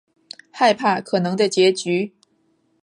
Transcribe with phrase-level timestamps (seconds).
[0.49, 2.15] 害怕可能的结局